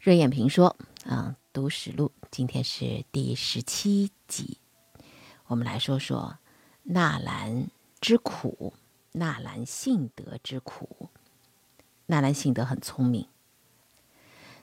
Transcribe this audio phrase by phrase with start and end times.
[0.00, 0.76] 热眼评说
[1.06, 4.58] 啊，读史录，今天是第十七集，
[5.46, 6.38] 我们来说说
[6.84, 7.68] 纳兰
[8.00, 8.74] 之苦，
[9.10, 11.10] 纳兰性德之苦。
[12.06, 13.26] 纳兰性德很聪明，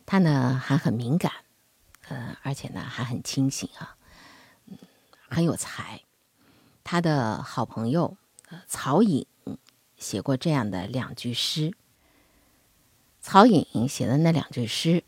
[0.06, 1.34] 他呢还很敏感，
[2.08, 3.98] 呃，而且呢还很清醒啊，
[5.28, 6.02] 很有才。
[6.86, 8.16] 他的好朋友
[8.68, 9.28] 曹颖
[9.98, 11.74] 写过这样的两句诗。
[13.20, 15.04] 曹颖写的那两句诗。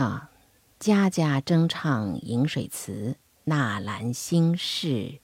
[0.00, 0.30] 啊，
[0.78, 5.20] 家家争唱饮水词，纳兰心事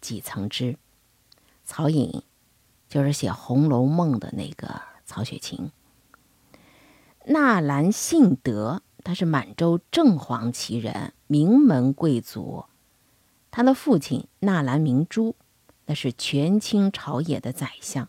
[0.00, 0.76] 几曾知？
[1.64, 2.24] 曹颖
[2.88, 5.70] 就是写《红楼梦》的那个曹雪芹。
[7.26, 12.64] 纳兰性德，他是满洲正黄旗人，名门贵族。
[13.52, 15.36] 他的父亲纳兰明珠，
[15.86, 18.08] 那是权倾朝野的宰相，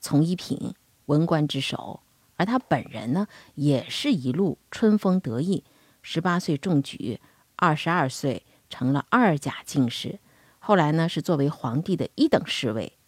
[0.00, 0.74] 从一品
[1.06, 2.00] 文官之首。
[2.42, 5.62] 而他本人呢，也是一路春风得意，
[6.02, 7.20] 十八岁中举，
[7.54, 10.18] 二十二岁成了二甲进士，
[10.58, 12.98] 后来呢是作为皇帝的一等侍卫，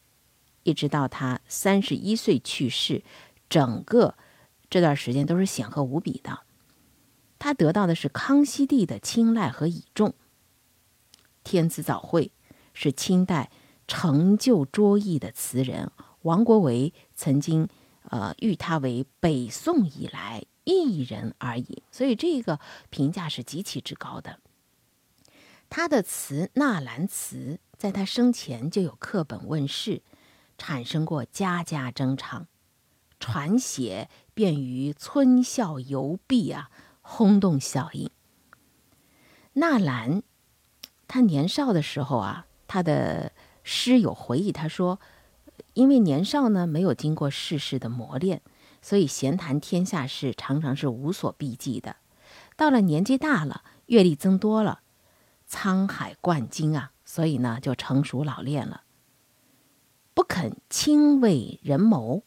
[0.63, 3.03] 一直到他三十一岁去世，
[3.49, 4.15] 整个
[4.71, 6.43] 这段时间都是显赫无比的。
[7.41, 10.15] 他得到的是康熙帝的青睐和倚重。
[11.43, 12.31] 天子早会
[12.73, 13.51] 是清代
[13.89, 15.91] 成就卓异的词人，
[16.23, 17.69] 王国维曾经。
[18.15, 24.39] 呃，誉他为北宋以来一人而已，所以这个评价是极其之高的。
[25.69, 30.01] 他的词《纳兰词》在他生前就有课本问世，
[30.57, 32.47] 产生过家家争唱，
[33.19, 36.71] 传写便于村校游壁啊，
[37.03, 38.09] 轰动效应。
[39.55, 40.23] 纳兰
[41.09, 43.33] 他年少的时候啊，他的
[43.65, 45.01] 诗有回忆，他说。
[45.75, 48.41] 因为年少呢，没有经过世事的磨练，
[48.81, 51.97] 所以闲谈天下事常常是无所避忌的。
[52.57, 54.81] 到了年纪大了，阅历增多了，
[55.49, 58.85] 沧海贯经啊，所以呢就成熟老练了，
[60.15, 62.23] 不肯轻为人谋。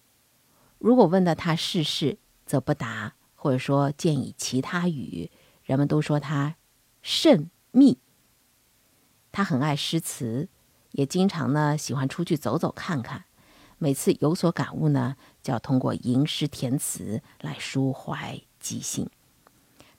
[0.77, 5.31] 如果问到他世事，则不答，或者说见以其他语。
[5.63, 6.55] 人们都说他
[7.01, 7.97] 甚密。
[9.31, 10.50] 他很爱诗词，
[10.91, 13.25] 也经常呢喜欢出去走走看看。
[13.77, 19.09] 每次有所感悟呢，就要通过吟诗填词来抒怀即兴。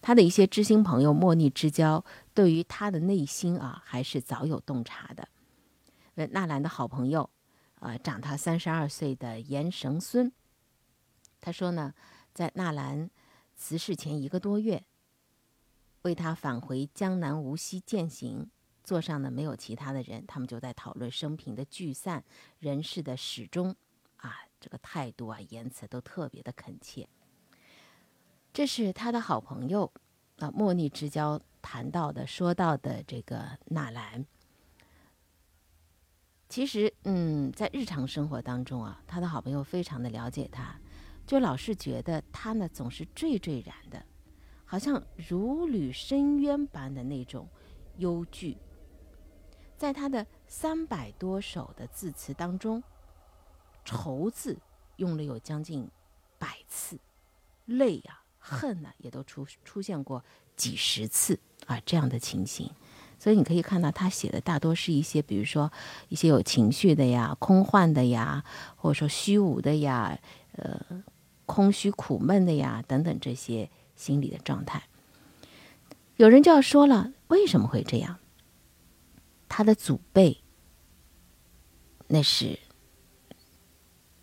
[0.00, 5.28] 他的一些知心朋友莫逆之交，对于他的内心啊，还是早有洞察的。
[6.15, 7.31] 那纳兰的好朋友，
[7.81, 10.33] 呃，长他三十二岁的严绳孙，
[11.41, 11.95] 他说呢，
[12.33, 13.10] 在纳兰
[13.56, 14.84] 辞世前一个多月，
[16.03, 18.50] 为他返回江南无锡践行。
[18.88, 22.25] 座上呢没有其他的人，他们就在讨论生平的聚散、
[22.59, 23.76] 人事的始终，
[24.16, 27.06] 啊，这个态度啊、言辞都特别的恳切。
[28.50, 29.93] 这是他的好朋友
[30.38, 34.25] 啊，莫逆之交谈到的、说到的这个纳兰。
[36.48, 40.75] 其实，嗯，在日常生活当中啊，他的好朋友非常的了解他，
[41.27, 44.03] 就老是觉得他呢总是惴惴然的，
[44.65, 47.47] 好像如履深渊般的那种
[47.98, 48.56] 忧惧。
[49.78, 52.83] 在他的三百多首的字词当中，
[53.84, 54.59] 愁字
[54.97, 55.89] 用了有将近
[56.37, 56.99] 百次，
[57.65, 60.25] 泪啊、恨呐也都出出现过
[60.56, 62.69] 几十次啊这样的情形。
[63.21, 65.72] 所以你可以看到，他写的大多是一些，比如说
[66.09, 70.19] 一些有情绪的呀、空幻的呀，或者说虚无的呀、
[70.56, 71.05] 呃
[71.47, 74.83] 空虚苦闷的呀等等这些心理的状态。
[76.16, 78.19] 有人就要说了，为什么会这样？
[79.48, 80.42] 他的祖辈，
[82.09, 82.59] 那是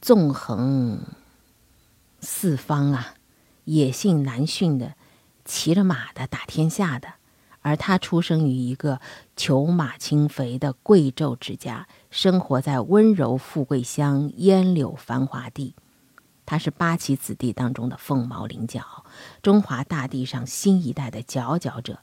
[0.01, 0.99] 纵横
[2.19, 3.15] 四方啊，
[3.65, 4.95] 野性难驯的，
[5.43, 7.13] 骑着马的打天下的，
[7.61, 9.01] 而他出生于一个
[9.35, 15.75] 裘马轻肥的贵胄之家，生活在温柔富贵乡烟柳繁华地。
[16.47, 19.03] 他是八旗子弟当中的凤毛麟角，
[19.41, 21.99] 中华大地上新一代的佼佼者。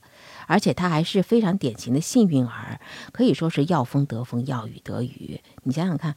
[0.46, 2.80] 而且他还是非常典型的幸运儿，
[3.12, 5.40] 可以说是要风得风，要雨得雨。
[5.62, 6.16] 你想想看，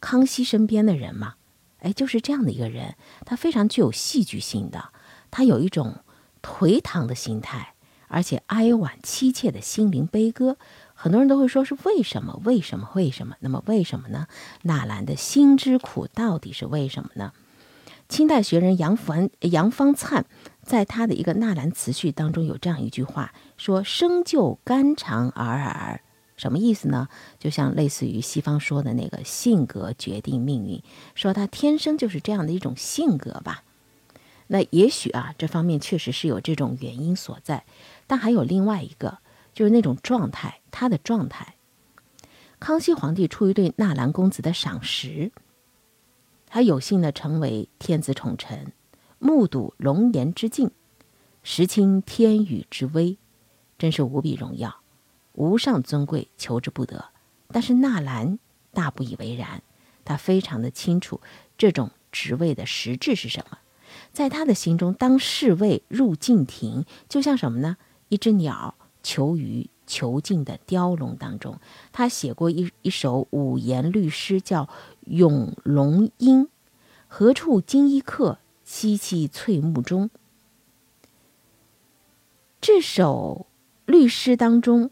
[0.00, 1.34] 康熙身边的人嘛，
[1.78, 4.90] 哎，就是这样的一个人，他非常具有戏剧性的，
[5.30, 5.96] 他有一种
[6.42, 7.74] 颓唐的心态，
[8.08, 10.56] 而且哀婉凄切的心灵悲歌。
[10.94, 12.40] 很多人都会说是为什么？
[12.44, 12.88] 为什么？
[12.94, 13.34] 为什么？
[13.40, 14.28] 那么为什么呢？
[14.62, 17.32] 纳兰的心之苦到底是为什么呢？
[18.08, 20.26] 清代学人杨凡杨方灿。
[20.62, 26.00] 在他的一个纳兰词序当中，有这样一句话，说“生就肝肠尔尔”，
[26.36, 27.08] 什么意思呢？
[27.38, 30.82] 就像类似于西方说的那个性格决定命运，
[31.14, 33.64] 说他天生就是这样的一种性格吧。
[34.46, 37.64] 那也许啊，这方面确实是有这种原因所在，
[38.06, 39.18] 但还有另外一个，
[39.52, 41.54] 就是那种状态，他的状态。
[42.60, 45.32] 康熙皇帝出于对纳兰公子的赏识，
[46.46, 48.72] 他有幸的成为天子宠臣，
[49.24, 50.72] 目睹龙颜之境，
[51.44, 53.16] 识清天宇之威，
[53.78, 54.80] 真是无比荣耀，
[55.34, 57.04] 无上尊贵，求之不得。
[57.52, 58.40] 但是纳兰
[58.72, 59.62] 大不以为然，
[60.04, 61.20] 他非常的清楚
[61.56, 63.58] 这种职位的实质是什么，
[64.12, 67.76] 在他的心中，当侍卫入禁庭，就像什么呢？
[68.08, 68.74] 一只鸟
[69.04, 69.70] 求鱼。
[69.84, 71.58] 囚禁的雕龙当中，
[71.90, 74.64] 他写过一一首五言律诗，叫
[75.02, 76.44] 《咏龙吟》。
[77.08, 78.38] 何处惊一客？
[78.72, 80.08] 萋萋翠幕中。
[82.58, 83.46] 这首
[83.84, 84.90] 律诗当中，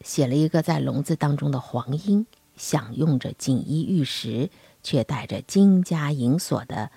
[0.00, 2.26] 写了一个在笼子当中的黄莺，
[2.56, 4.50] 享用着锦衣玉食，
[4.82, 6.90] 却带着金枷银锁的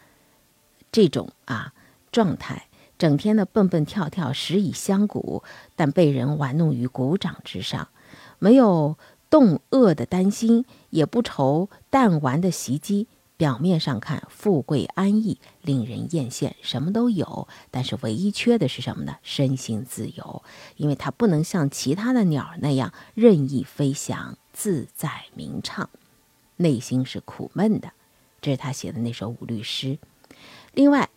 [0.91, 1.75] 这种啊
[2.11, 2.67] 状态。
[2.97, 5.43] 整天的蹦蹦跳跳，食以香谷，
[5.75, 7.89] 但被人玩弄于股掌之上，
[8.39, 8.97] 没有
[9.29, 13.05] 冻饿的担心，也不愁弹丸的袭击。
[13.37, 19.17] 表面上看富贵安逸，令人艳羡，什么都有，但是唯一缺的是什么呢？
[19.23, 20.43] 身心自由，
[20.75, 25.89] 因为它不能像其他的鸟那样任意飞翔，自在鸣唱，
[26.57, 27.93] 内心是苦闷的。
[28.41, 29.97] 这是他写的那首五律诗。
[30.73, 31.09] 另外。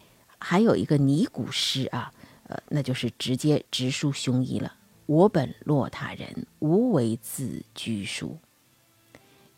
[0.42, 2.14] 还有一个拟古诗啊，
[2.44, 4.74] 呃，那就是直接直抒胸臆了。
[5.04, 8.38] 我本落他人，无为自居书。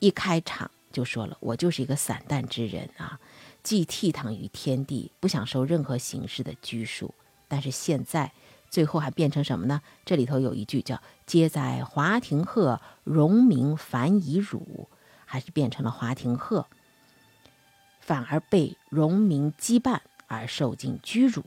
[0.01, 3.19] 一开场就说了，我就是一个散淡之人啊，
[3.65, 7.15] 既倜傥于天地，不想受任何形式的拘束。
[7.49, 8.31] 但是现在
[8.71, 9.83] 最后还变成什么呢？
[10.05, 14.89] 这里头有一句叫“皆在华亭鹤，荣名反以辱”，
[15.27, 16.67] 还是变成了华亭鹤，
[17.99, 19.99] 反而被荣名羁绊。
[20.29, 21.45] 而受尽屈辱。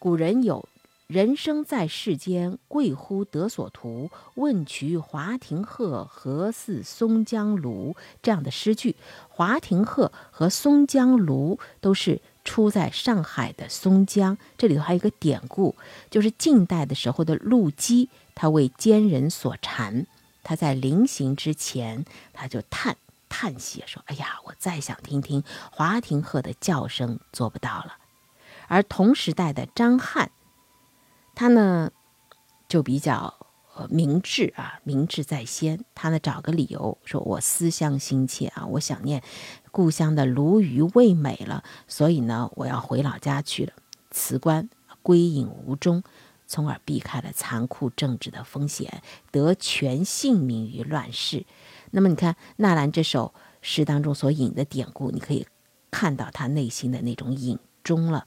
[0.00, 0.68] 古人有
[1.12, 4.10] “人生在世间，贵乎得所图。
[4.36, 8.96] 问渠华亭鹤，何似松江庐？”这样的诗句。
[9.28, 14.38] 华亭鹤和松江庐都是出在上海的松江。
[14.56, 15.76] 这里头还有一个典故，
[16.08, 20.06] 就是晋代的时候的陆机，他为奸人所缠，
[20.42, 22.96] 他在临行之前，他就叹。
[23.28, 27.96] 叹息说：“哎呀，我再想听听华亭鹤的叫声，做不到了。”
[28.68, 30.30] 而同时代的张翰，
[31.34, 31.90] 他呢
[32.68, 33.34] 就比较
[33.74, 35.84] 呃明智啊，明智在先。
[35.94, 39.22] 他呢找个理由说：“我思乡心切啊，我想念
[39.70, 43.72] 故乡的鲈鱼味美了，所以呢我要回老家去了，
[44.10, 44.68] 辞官
[45.02, 46.02] 归隐无终，
[46.46, 51.44] 从而避开了残酷政治的风险，得全性命于乱世。”
[51.92, 55.46] 那么你看纳兰这首诗当中所引的典故，你可以
[55.90, 58.26] 看到他内心的那种隐衷了。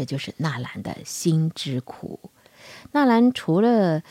[0.00, 2.30] 这就是纳兰的心之苦。
[2.92, 4.02] 纳兰除了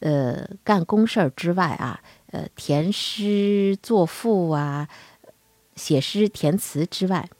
[0.00, 2.02] 呃干公事儿之外啊，
[2.32, 4.90] 呃填诗作赋啊，
[5.74, 7.30] 写诗填词之外，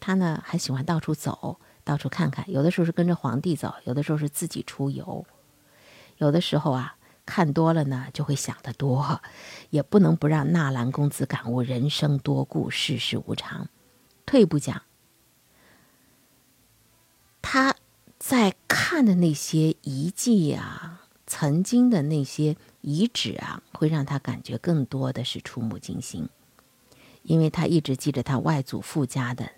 [0.00, 2.50] 他呢还喜欢到处走，到处看看。
[2.50, 5.26] 有的时候是跟着皇帝走，有的时候是自己出游。
[6.16, 6.96] 有的时候啊。
[7.24, 9.22] 看多了呢，就会想得多，
[9.70, 13.68] 也不能不让纳兰公子感悟人生多故，世事无常。
[14.26, 14.82] 退一步讲，
[17.54, 17.76] 他
[18.18, 26.30] 在看的那些遗迹啊，曾经的那些遗址啊，会让他感觉更多的是触目惊心，
[27.22, 29.50] 因为他一直记着他外祖父家的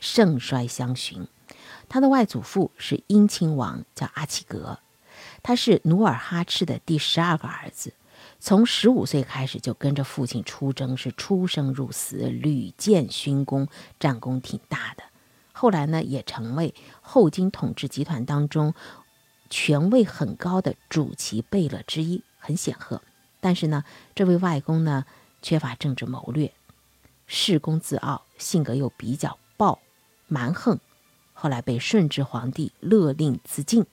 [0.00, 1.28] 盛衰相寻。
[1.88, 4.80] 他的外祖父是殷亲王，叫阿奇格。
[5.40, 7.92] 他是努尔哈赤的第十二个儿子，
[8.40, 13.68] 从十五岁开始就跟着父亲出征，是出生入死，屡建勋功，
[14.00, 15.04] 战功挺大的。
[15.64, 18.74] 后来呢，也成为后金统治集团当中
[19.48, 23.00] 权位很高的主旗贝勒之一，很显赫。
[23.40, 23.82] 但是呢，
[24.14, 25.06] 这位外公呢，
[25.40, 26.52] 缺乏政治谋略，
[27.26, 29.78] 恃功自傲，性格又比较暴
[30.28, 30.78] 蛮横，
[31.32, 33.86] 后来被顺治皇帝勒令自尽。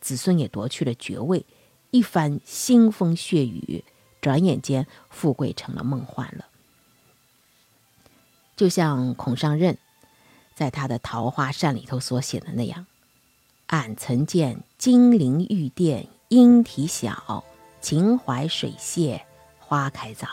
[0.00, 1.44] 子孙也夺去了爵位，
[1.90, 3.84] 一番腥风血雨，
[4.22, 6.46] 转眼间富贵成了梦幻了。
[8.56, 9.76] 就像孔尚任
[10.60, 12.86] 在他的《桃花扇》里头所写的那样
[13.68, 17.42] ：“俺曾见金陵玉殿莺啼晓，
[17.80, 19.18] 秦淮水榭
[19.58, 20.28] 花开早，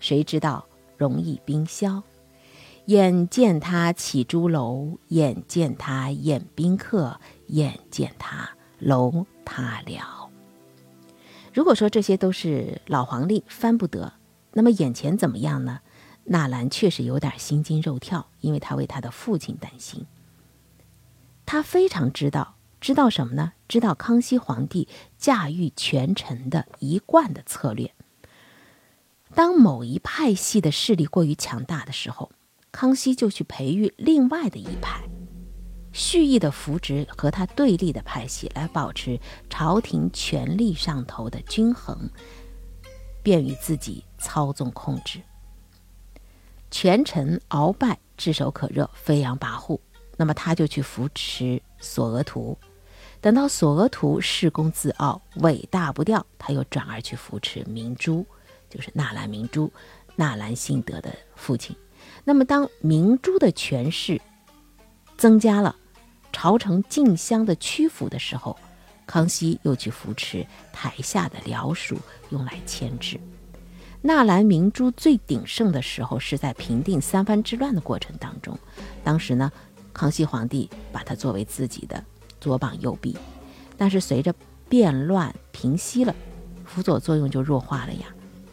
[0.00, 0.66] 谁知道
[0.96, 2.02] 容易冰消？
[2.86, 8.50] 眼见他起朱楼，眼见他宴宾客，眼见他。”
[8.80, 10.28] 楼塌了。
[11.54, 14.12] 如果说这些都是老黄历翻不得，
[14.54, 15.78] 那么眼前怎么样呢？
[16.24, 20.06] 纳兰确实有点心惊肉跳，因为他为他的父亲担心。
[21.44, 23.52] 他非常知道，知道什么呢？
[23.68, 24.88] 知道康熙皇帝
[25.18, 27.92] 驾驭权臣的一贯的策略。
[29.34, 32.30] 当某一派系的势力过于强大的时候，
[32.70, 35.02] 康熙就去培育另外的一派，
[35.92, 39.18] 蓄意的扶植和他对立的派系，来保持
[39.50, 42.10] 朝廷权力上头的均衡，
[43.22, 45.20] 便于自己操纵控制。
[46.72, 49.78] 权臣鳌拜炙手可热，飞扬跋扈，
[50.16, 52.58] 那么他就去扶持索额图。
[53.20, 58.26] 等到索额图恃功自傲、尾大不掉，他又转而去扶持明珠。
[58.70, 59.70] 就是纳兰明珠，
[60.16, 61.76] 纳兰性德的父亲。
[62.24, 64.18] 那么，当明珠的权势
[65.18, 65.76] 增加了，
[66.32, 68.56] 朝臣竞相的屈服的时候，
[69.06, 71.98] 康熙又去扶持台下的僚属，
[72.30, 73.20] 用来牵制。
[74.04, 78.58] 纳兰明珠最鼎盛的时候是在平定三藩之乱的过程当中，
[79.04, 79.50] 当时呢，
[79.92, 82.04] 康熙皇帝把他作为自己的
[82.40, 83.16] 左膀右臂，
[83.76, 84.34] 但是随着
[84.68, 86.12] 变乱平息了，
[86.64, 88.06] 辅佐作用就弱化了呀。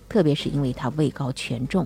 [0.08, 1.86] 特别是因为他位高权重，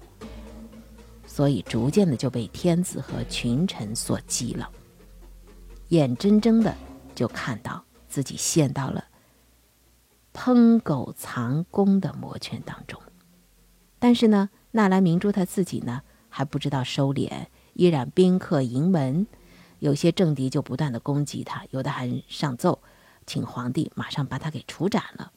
[1.25, 4.69] 所以逐渐的就被天子和群臣所忌了，
[5.87, 6.75] 眼睁睁的
[7.15, 9.05] 就看到自己陷到了
[10.33, 13.01] 烹狗藏功的魔圈当中。
[14.03, 19.25] 但是呢，纳兰明珠他自己呢还不知道收敛，依然宾客盈门，
[19.79, 22.79] 有些政敌就不断的攻击他，有的还上奏，
[23.25, 25.31] 请皇帝马上把他给处斩了。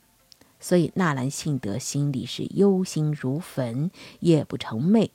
[0.58, 5.11] 所以纳兰性德心里是忧心如焚，夜不成寐。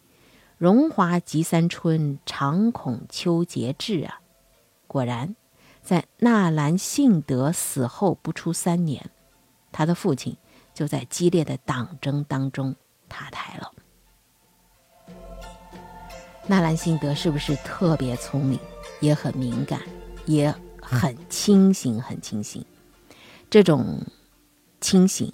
[0.57, 4.21] 荣华及三春，常恐秋节至啊！
[4.87, 5.35] 果然，
[5.83, 9.09] 在纳兰性德死后不出三年，
[9.73, 10.37] 他的父亲
[10.73, 12.77] 就在激烈的党争当中
[13.11, 13.71] 塌台了。
[16.47, 18.57] 纳兰性德是不是特别聪明，
[19.01, 19.81] 也很敏感，
[20.25, 20.51] 也
[20.81, 22.65] 很清醒，很清醒？
[23.49, 24.05] 这种
[24.79, 25.31] 清醒。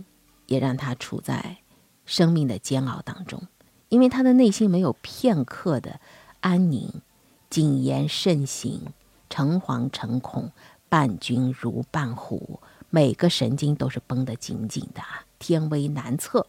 [0.47, 1.57] 也让他处在
[2.05, 3.49] 生命的煎熬当中，
[3.89, 5.99] 因为他的内心没有片刻的
[6.39, 7.01] 安宁，
[7.49, 8.93] 谨言慎行，
[9.29, 10.53] 诚惶诚恐，
[10.87, 15.01] 伴君如伴虎，每个神经都是绷得紧紧的，
[15.37, 16.47] 天威难测。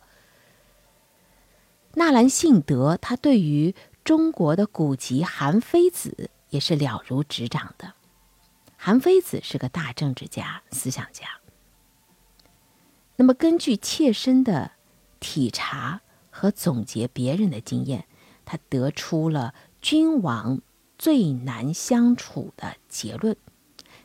[1.95, 7.95] 纳兰性德，他对于中国的古籍韩非子也是了如指掌的。
[8.77, 11.27] 韩非子是个大政治家、思想家。
[13.17, 14.73] 那么，根据切身的
[15.19, 18.07] 体察和总结别人的经验，
[18.45, 19.53] 他得出了
[19.83, 20.61] 君王
[20.97, 23.37] 最难相处的结论。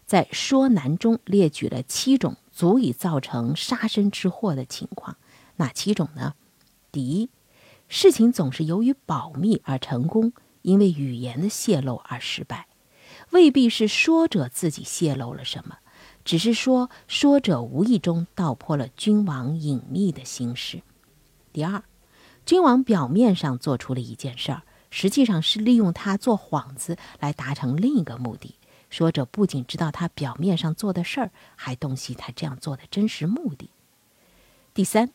[0.06, 5.18] 在《说难》中列举了七种足以造成杀身之祸的情况，
[5.58, 6.34] 哪七种呢？
[6.92, 7.30] 第一，
[7.96, 10.34] 事情总是由于保密而成功，
[10.64, 12.66] 因为语言的泄露而失败，
[13.30, 15.78] 未必是说者自己泄露了什么。
[16.26, 20.82] 只是说，说者无意中道破了君王隐秘的心事。
[21.52, 21.84] 第二，
[22.48, 28.56] 君王表面上做出了一件事儿，实际上是利用他做幌子来达成另一个目的。
[28.90, 33.70] 说者不仅知道他表面上做的事儿，还洞悉他这样做的真实目的。
[34.74, 35.12] 第三。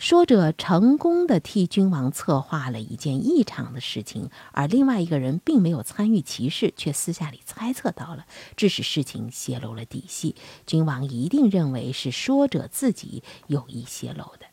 [0.00, 8.24] 说者成功的替君王策划了一件异常的事情，而另外一个人并没有参与其事，却私下里猜测到了，
[8.56, 10.34] 致使事情泄露了底细。
[10.66, 14.46] 君王一定认为是说者自己有意泄露的。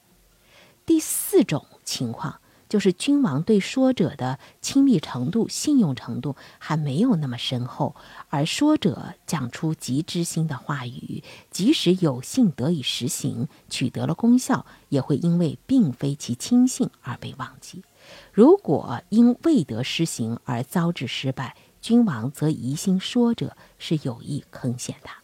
[0.86, 2.42] 第四种情况。
[2.70, 7.96] 就是君王对说者的亲密程度、信用程度还没有那么深厚，
[8.30, 17.84] 而说者讲出极知心的话语，即使有幸得以实行，取得了功效，也会因为并非其亲信而被忘记。
[18.32, 25.18] 如果因未得施行而遭致失败，君王则疑心说者是有意坑陷他。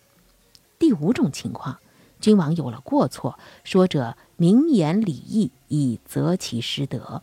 [0.80, 1.80] 第五种情况，
[2.20, 7.22] 君王有了过错，说者明言礼义以责其失德。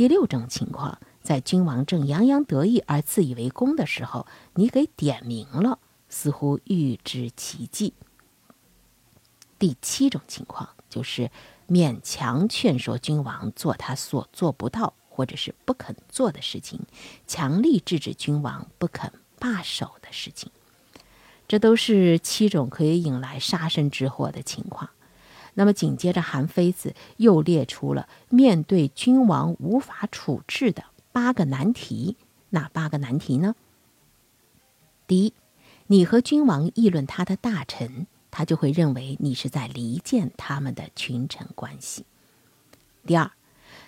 [0.00, 5.78] 第六种情况，在君王正洋洋得意而自以为功的时候，你给点名了，
[6.08, 7.92] 似乎预知其迹。
[9.58, 11.30] 第七种情况，就是
[11.68, 16.80] 勉强劝说君王做他所做不到或者是不肯做的事情，
[17.26, 20.50] 强力制止君王不肯罢手的事情。
[21.46, 24.88] 这都是七种可以引来杀身之祸的情况。
[25.54, 32.16] 那么紧接着，韩非子又列出了面对君王无法处置的八个难题。
[32.50, 33.54] 哪八个难题呢？
[35.06, 35.32] 第一，
[35.86, 42.04] 你和君王议论他的大臣，他就会认为你是在离间他们的群臣关系。
[43.06, 43.30] 第二，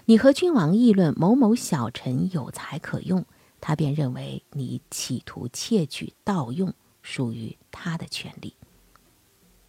[0.04, 3.25] 你和君王议论某某小臣有才可用，
[3.61, 8.54] 他便认为你企图窃取盗用属于他的权利。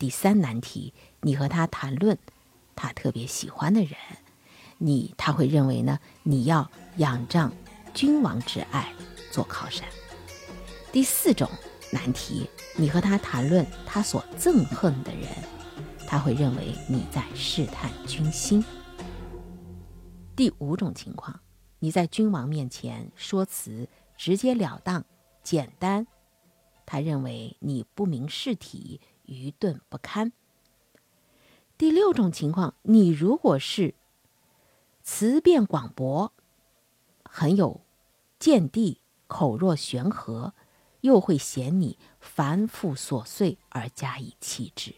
[0.04, 2.20] 第三难题，你和他谈论
[2.76, 3.96] 他特别喜欢的人，
[4.78, 5.98] 你他会认为呢？
[6.24, 7.54] 你要仰仗
[7.94, 8.94] 君王之爱
[9.32, 9.88] 做靠山。
[10.92, 11.50] 第四种
[11.90, 15.26] 难题，你和他谈论他所憎恨的人，
[16.06, 18.62] 他会认为你在试探君心。
[20.36, 21.40] 第五种情况，
[21.80, 25.06] 你在君王面前说辞直截了当、
[25.42, 26.06] 简单，
[26.86, 30.32] 他认为你不明事体、愚钝不堪。
[31.78, 33.96] 第六种情况，你如果是
[35.02, 36.32] 辞辩广博，
[37.24, 37.82] 很有
[38.40, 40.54] 见地，口若悬河，
[41.02, 44.96] 又会嫌你繁复琐碎而加以弃之。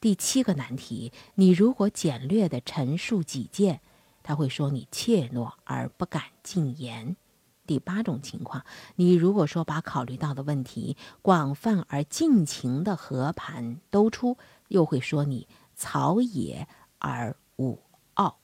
[0.00, 3.80] 第七个难题，你如果简略的陈述己见。
[4.26, 7.14] 他会说你怯懦而不敢进言。
[7.66, 8.64] 第八种情况，
[8.96, 14.36] 你如果说把考虑到的问题广泛而尽情的和盘都出，
[14.68, 16.68] 又会说你草野
[16.98, 17.80] 而无
[18.14, 18.38] 傲。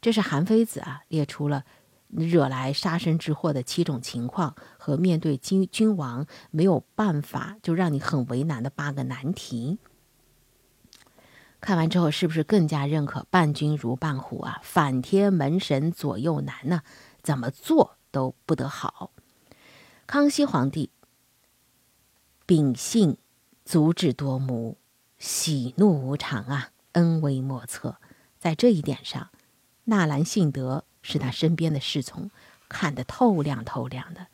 [0.00, 1.64] 这是韩非子啊列出了
[2.08, 9.78] 惹来杀身之祸的七种情况和面对君君王没有办法就让你很为难的八个难题。
[11.60, 14.60] 看完之后，是不是更加认可“伴君如伴虎”啊？
[14.62, 16.82] 反贴门神左右难呢？
[17.28, 19.10] 怎么做都不得好。
[20.06, 20.88] 康熙皇帝
[22.46, 23.18] 秉性
[23.66, 24.78] 足智多谋，
[25.18, 27.96] 喜怒无常啊，恩威莫测。
[28.38, 29.28] 在这一点上，
[29.84, 32.30] 纳兰性德是他身边的侍从
[32.66, 34.28] 看得透亮透亮的。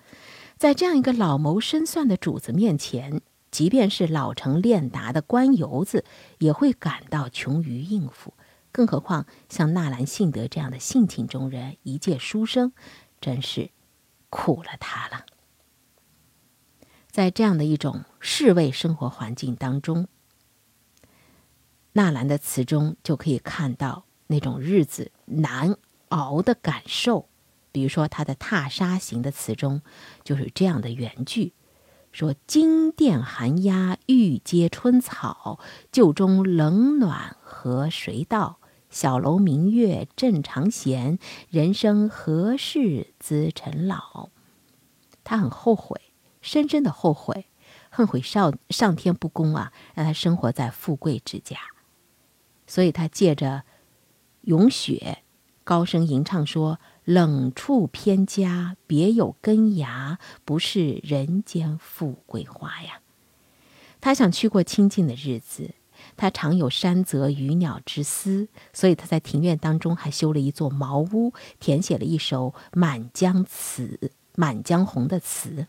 [0.56, 3.22] 在这样一个老谋深算的主子面前。
[3.50, 6.04] 即便是老成练达的官游子，
[6.38, 8.34] 也会感到穷于应付，
[8.74, 12.72] 更何况像纳兰性德这样的性情中人，一介书生，
[13.20, 13.70] 真是
[14.30, 15.24] 苦了他了。
[17.08, 20.08] 在这样的一种侍卫生活环境当中，
[21.92, 25.76] 纳兰的词中就可以看到那种日子难
[26.08, 27.28] 熬的感受。
[27.70, 29.82] 比如说他的《踏沙行》的词中，
[30.24, 31.52] 就是这样的原句。
[32.10, 35.60] 说金殿寒鸦玉阶春草，
[35.92, 38.58] 旧中冷暖和谁道？
[38.94, 41.18] 小楼明月正常闲，
[41.50, 44.28] 人生何事滋尘老？
[45.24, 46.00] 他很后悔，
[46.40, 47.46] 深深的后悔，
[47.90, 51.57] 恨悔上上天不公啊，让他生活在富贵之家。
[52.68, 53.64] 所以他借着
[54.42, 55.24] 咏雪，
[55.64, 56.78] 高声吟唱说。
[57.02, 63.00] 冷处偏家，别有根芽，不是人间富贵花呀。
[64.00, 65.74] 他想去过清静的日子，
[66.16, 73.98] 他常有山泽鱼鸟之思，所以他在庭院当中还修了一座茅屋，填写了一首《满江词》
[74.36, 75.66] 《满江红》的词。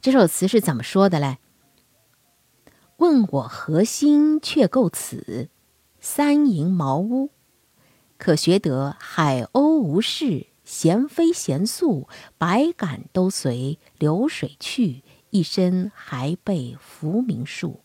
[0.00, 1.38] 这首词是怎么说的嘞？
[2.98, 5.48] 问我何心却构此
[6.00, 7.30] 三营茅屋。
[8.16, 15.02] 可学得海鸥无事，闲飞闲宿，百感都随流水去。
[15.30, 17.80] 一身还被浮名树，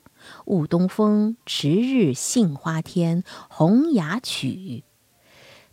[0.46, 3.24] 雾东风，迟日杏花天。
[3.50, 4.84] 红牙曲，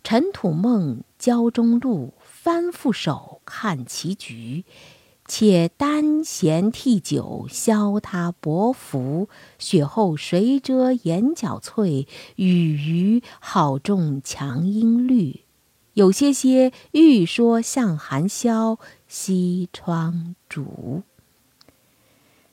[0.03, 4.65] 尘土梦，郊中路，翻覆手看棋局。
[5.27, 9.29] 且单弦替酒，消他薄福。
[9.57, 12.05] 雪后谁遮眼角翠？
[12.35, 15.45] 雨余好种强音绿。
[15.93, 21.03] 有些些欲说向寒宵，西窗烛。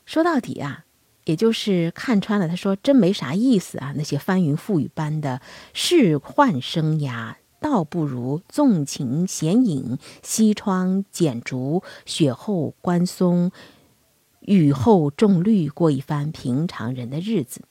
[0.05, 0.85] 说到底啊，
[1.29, 2.47] 也就是看穿了。
[2.47, 5.41] 他说真没啥意思啊，那些翻云覆雨般的
[5.73, 7.35] 仕宦生涯。
[7.61, 13.51] 倒不如纵情闲饮，西窗剪烛，雪后观松，
[14.39, 17.61] 雨后种绿，过一番平常人的日子。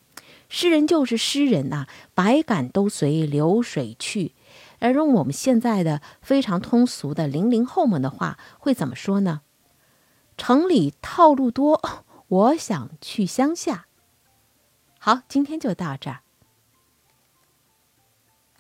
[0.49, 4.35] 诗人就是诗人呐，百感都随流水去。
[4.79, 9.41] 而用我们现在的非常通俗的零零后们的话，会怎么说呢？
[10.37, 11.81] 城里套路多，
[12.29, 13.87] 我想去乡下。
[14.99, 16.21] 好，今天就到这儿。